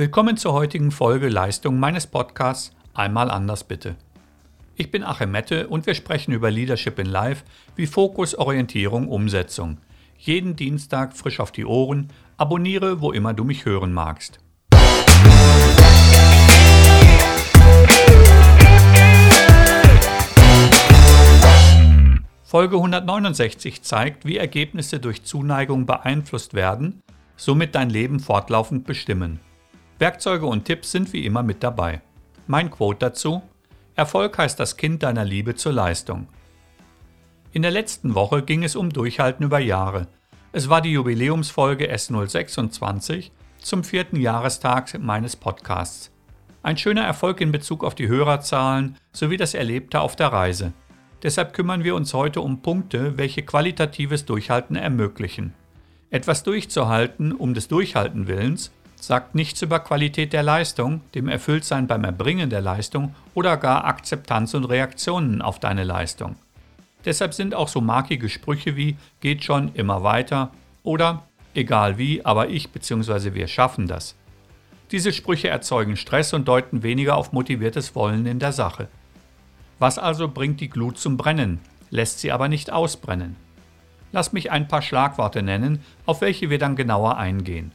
[0.00, 3.96] Willkommen zur heutigen Folge Leistung meines Podcasts Einmal anders bitte.
[4.74, 7.44] Ich bin Achim Mette und wir sprechen über Leadership in Life
[7.76, 9.76] wie Fokus, Orientierung, Umsetzung.
[10.16, 12.08] Jeden Dienstag frisch auf die Ohren.
[12.38, 14.40] Abonniere, wo immer du mich hören magst.
[22.42, 27.02] Folge 169 zeigt, wie Ergebnisse durch Zuneigung beeinflusst werden,
[27.36, 29.40] somit dein Leben fortlaufend bestimmen.
[30.00, 32.00] Werkzeuge und Tipps sind wie immer mit dabei.
[32.46, 33.42] Mein Quote dazu:
[33.96, 36.26] Erfolg heißt das Kind deiner Liebe zur Leistung.
[37.52, 40.06] In der letzten Woche ging es um Durchhalten über Jahre.
[40.52, 46.10] Es war die Jubiläumsfolge S026 zum vierten Jahrestag meines Podcasts.
[46.62, 50.72] Ein schöner Erfolg in Bezug auf die Hörerzahlen sowie das Erlebte auf der Reise.
[51.22, 55.52] Deshalb kümmern wir uns heute um Punkte, welche qualitatives Durchhalten ermöglichen.
[56.08, 62.04] Etwas durchzuhalten um des Durchhalten Willens sagt nichts über Qualität der Leistung, dem Erfülltsein beim
[62.04, 66.36] Erbringen der Leistung oder gar Akzeptanz und Reaktionen auf deine Leistung.
[67.04, 70.50] Deshalb sind auch so markige Sprüche wie geht schon immer weiter
[70.82, 73.34] oder egal wie, aber ich bzw.
[73.34, 74.14] wir schaffen das.
[74.90, 78.88] Diese Sprüche erzeugen Stress und deuten weniger auf motiviertes Wollen in der Sache.
[79.78, 83.36] Was also bringt die Glut zum Brennen, lässt sie aber nicht ausbrennen?
[84.12, 87.72] Lass mich ein paar Schlagworte nennen, auf welche wir dann genauer eingehen.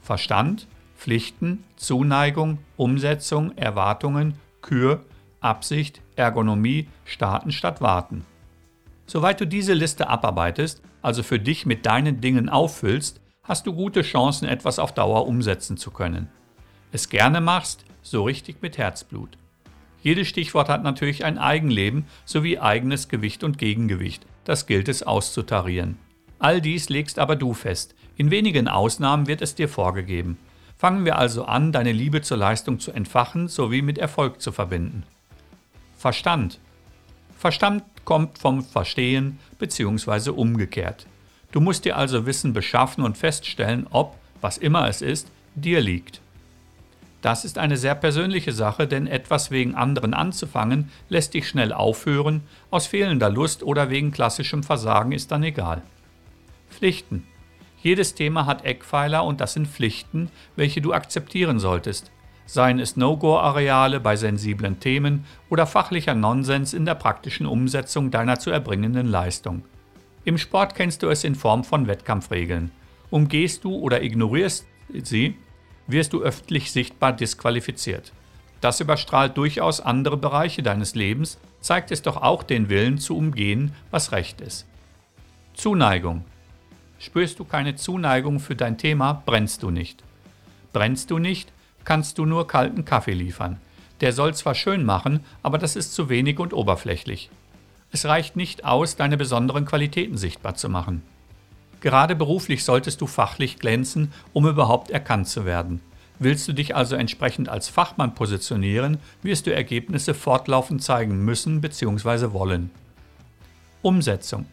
[0.00, 5.04] Verstand, Pflichten, Zuneigung, Umsetzung, Erwartungen, Kür,
[5.40, 8.24] Absicht, Ergonomie, Starten statt Warten.
[9.06, 14.02] Soweit du diese Liste abarbeitest, also für dich mit deinen Dingen auffüllst, hast du gute
[14.02, 16.28] Chancen, etwas auf Dauer umsetzen zu können.
[16.92, 19.36] Es gerne machst, so richtig mit Herzblut.
[20.02, 24.24] Jedes Stichwort hat natürlich ein Eigenleben sowie eigenes Gewicht und Gegengewicht.
[24.44, 25.98] Das gilt es auszutarieren.
[26.40, 30.38] All dies legst aber du fest, in wenigen Ausnahmen wird es dir vorgegeben.
[30.78, 35.02] Fangen wir also an, deine Liebe zur Leistung zu entfachen sowie mit Erfolg zu verbinden.
[35.98, 36.58] Verstand.
[37.38, 40.30] Verstand kommt vom Verstehen bzw.
[40.30, 41.06] umgekehrt.
[41.52, 46.22] Du musst dir also Wissen beschaffen und feststellen, ob, was immer es ist, dir liegt.
[47.20, 52.44] Das ist eine sehr persönliche Sache, denn etwas wegen anderen anzufangen, lässt dich schnell aufhören,
[52.70, 55.82] aus fehlender Lust oder wegen klassischem Versagen ist dann egal.
[56.70, 57.26] Pflichten.
[57.82, 62.10] Jedes Thema hat Eckpfeiler und das sind Pflichten, welche du akzeptieren solltest.
[62.46, 68.50] Seien es No-Go-Areale bei sensiblen Themen oder fachlicher Nonsens in der praktischen Umsetzung deiner zu
[68.50, 69.64] erbringenden Leistung.
[70.24, 72.70] Im Sport kennst du es in Form von Wettkampfregeln.
[73.10, 74.66] Umgehst du oder ignorierst
[75.02, 75.36] sie,
[75.86, 78.12] wirst du öffentlich sichtbar disqualifiziert.
[78.60, 83.72] Das überstrahlt durchaus andere Bereiche deines Lebens, zeigt es doch auch den Willen zu umgehen,
[83.90, 84.66] was recht ist.
[85.54, 86.24] Zuneigung.
[87.00, 90.04] Spürst du keine Zuneigung für dein Thema, brennst du nicht.
[90.74, 91.50] Brennst du nicht,
[91.84, 93.56] kannst du nur kalten Kaffee liefern.
[94.02, 97.30] Der soll zwar schön machen, aber das ist zu wenig und oberflächlich.
[97.90, 101.02] Es reicht nicht aus, deine besonderen Qualitäten sichtbar zu machen.
[101.80, 105.80] Gerade beruflich solltest du fachlich glänzen, um überhaupt erkannt zu werden.
[106.18, 112.32] Willst du dich also entsprechend als Fachmann positionieren, wirst du Ergebnisse fortlaufend zeigen müssen bzw.
[112.32, 112.70] wollen.
[113.80, 114.44] Umsetzung.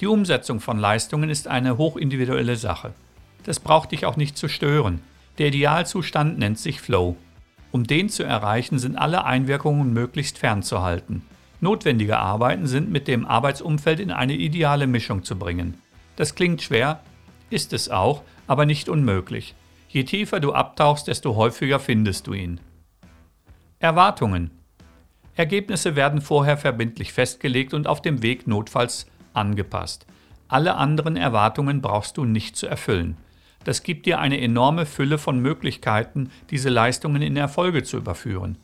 [0.00, 2.94] Die Umsetzung von Leistungen ist eine hochindividuelle Sache.
[3.44, 5.02] Das braucht dich auch nicht zu stören.
[5.36, 7.16] Der Idealzustand nennt sich Flow.
[7.70, 11.22] Um den zu erreichen, sind alle Einwirkungen möglichst fernzuhalten.
[11.60, 15.74] Notwendige Arbeiten sind mit dem Arbeitsumfeld in eine ideale Mischung zu bringen.
[16.16, 17.00] Das klingt schwer,
[17.50, 19.54] ist es auch, aber nicht unmöglich.
[19.90, 22.60] Je tiefer du abtauchst, desto häufiger findest du ihn.
[23.78, 24.50] Erwartungen.
[25.36, 30.06] Ergebnisse werden vorher verbindlich festgelegt und auf dem Weg notfalls angepasst.
[30.48, 33.16] Alle anderen Erwartungen brauchst du nicht zu erfüllen.
[33.64, 38.56] Das gibt dir eine enorme Fülle von Möglichkeiten, diese Leistungen in Erfolge zu überführen.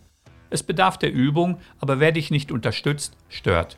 [0.51, 3.77] Es bedarf der Übung, aber wer dich nicht unterstützt, stört.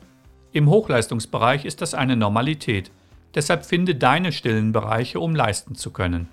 [0.51, 2.91] Im Hochleistungsbereich ist das eine Normalität.
[3.35, 6.27] Deshalb finde deine stillen Bereiche, um leisten zu können.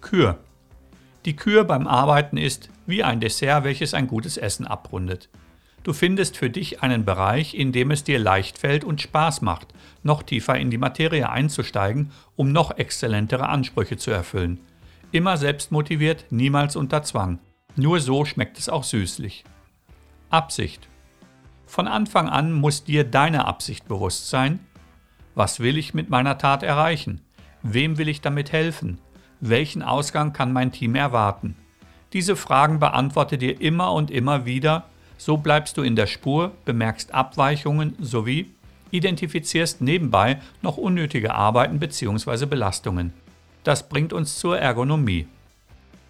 [0.00, 0.38] Kür.
[1.24, 5.28] Die Kür beim Arbeiten ist wie ein Dessert, welches ein gutes Essen abrundet.
[5.86, 9.72] Du findest für dich einen Bereich, in dem es dir leicht fällt und Spaß macht,
[10.02, 14.58] noch tiefer in die Materie einzusteigen, um noch exzellentere Ansprüche zu erfüllen.
[15.12, 17.38] Immer selbstmotiviert, niemals unter Zwang.
[17.76, 19.44] Nur so schmeckt es auch süßlich.
[20.28, 20.88] Absicht.
[21.66, 24.58] Von Anfang an muss dir deine Absicht bewusst sein.
[25.36, 27.20] Was will ich mit meiner Tat erreichen?
[27.62, 28.98] Wem will ich damit helfen?
[29.38, 31.54] Welchen Ausgang kann mein Team erwarten?
[32.12, 34.86] Diese Fragen beantworte dir immer und immer wieder
[35.16, 38.50] so bleibst du in der Spur, bemerkst Abweichungen sowie
[38.90, 42.46] identifizierst nebenbei noch unnötige Arbeiten bzw.
[42.46, 43.12] Belastungen.
[43.64, 45.26] Das bringt uns zur Ergonomie.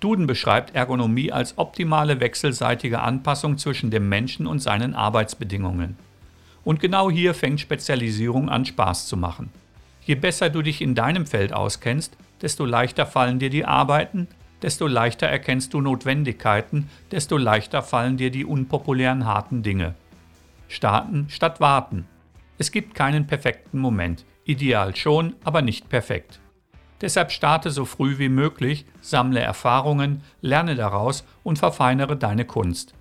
[0.00, 5.96] Duden beschreibt Ergonomie als optimale wechselseitige Anpassung zwischen dem Menschen und seinen Arbeitsbedingungen.
[6.64, 9.50] Und genau hier fängt Spezialisierung an Spaß zu machen.
[10.04, 14.28] Je besser du dich in deinem Feld auskennst, desto leichter fallen dir die Arbeiten,
[14.66, 19.94] desto leichter erkennst du Notwendigkeiten, desto leichter fallen dir die unpopulären harten Dinge.
[20.66, 22.08] Starten statt warten.
[22.58, 24.24] Es gibt keinen perfekten Moment.
[24.44, 26.40] Ideal schon, aber nicht perfekt.
[27.00, 32.92] Deshalb starte so früh wie möglich, sammle Erfahrungen, lerne daraus und verfeinere deine Kunst.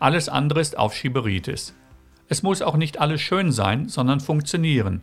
[0.00, 1.72] Alles andere ist Aufschieberitis.
[2.28, 5.02] Es muss auch nicht alles schön sein, sondern funktionieren.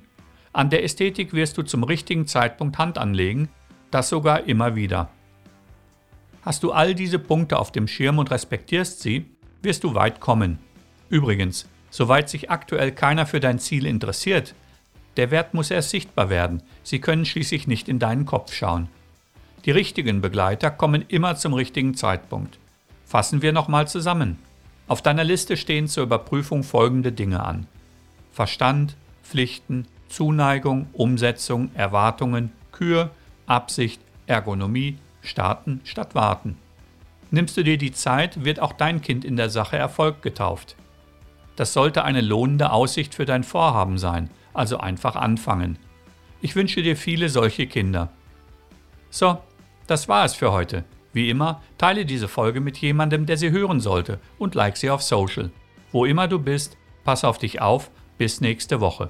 [0.51, 3.47] An der Ästhetik wirst du zum richtigen Zeitpunkt Hand anlegen,
[3.89, 5.09] das sogar immer wieder.
[6.49, 9.27] Hast du all diese Punkte auf dem Schirm und respektierst sie,
[9.61, 10.57] wirst du weit kommen.
[11.07, 14.55] Übrigens, soweit sich aktuell keiner für dein Ziel interessiert,
[15.15, 16.63] der Wert muss erst sichtbar werden.
[16.81, 18.89] Sie können schließlich nicht in deinen Kopf schauen.
[19.65, 22.57] Die richtigen Begleiter kommen immer zum richtigen Zeitpunkt.
[23.05, 24.39] Fassen wir nochmal zusammen.
[24.87, 27.67] Auf deiner Liste stehen zur Überprüfung folgende Dinge an.
[28.31, 33.11] Verstand, Pflichten, Zuneigung, Umsetzung, Erwartungen, Kür,
[33.45, 36.57] Absicht, Ergonomie, starten statt warten.
[37.31, 40.75] Nimmst du dir die Zeit, wird auch dein Kind in der Sache Erfolg getauft.
[41.55, 45.77] Das sollte eine lohnende Aussicht für dein Vorhaben sein also einfach anfangen.
[46.41, 48.09] Ich wünsche dir viele solche Kinder.
[49.09, 49.37] So,
[49.87, 50.83] das war es für heute.
[51.13, 55.01] Wie immer, teile diese Folge mit jemandem, der sie hören sollte und like sie auf
[55.01, 55.49] Social.
[55.91, 59.09] Wo immer du bist, pass auf dich auf, bis nächste Woche.